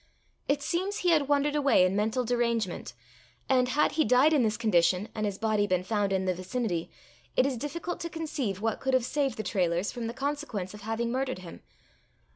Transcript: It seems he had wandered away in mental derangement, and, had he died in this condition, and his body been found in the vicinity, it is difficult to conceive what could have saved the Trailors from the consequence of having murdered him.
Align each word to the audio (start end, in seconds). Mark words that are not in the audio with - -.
It 0.47 0.63
seems 0.63 0.97
he 0.97 1.11
had 1.11 1.27
wandered 1.27 1.53
away 1.55 1.85
in 1.85 1.95
mental 1.95 2.25
derangement, 2.25 2.93
and, 3.47 3.69
had 3.69 3.91
he 3.91 4.03
died 4.03 4.33
in 4.33 4.41
this 4.41 4.57
condition, 4.57 5.09
and 5.13 5.27
his 5.27 5.37
body 5.37 5.67
been 5.67 5.83
found 5.83 6.11
in 6.11 6.25
the 6.25 6.33
vicinity, 6.33 6.89
it 7.37 7.45
is 7.45 7.55
difficult 7.55 7.99
to 7.99 8.09
conceive 8.09 8.61
what 8.61 8.79
could 8.79 8.95
have 8.95 9.05
saved 9.05 9.37
the 9.37 9.43
Trailors 9.43 9.91
from 9.91 10.07
the 10.07 10.15
consequence 10.15 10.73
of 10.73 10.81
having 10.81 11.11
murdered 11.11 11.37
him. 11.45 11.61